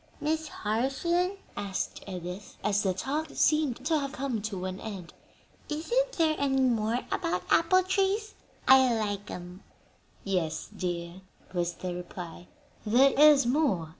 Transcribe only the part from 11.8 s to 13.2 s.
reply; "there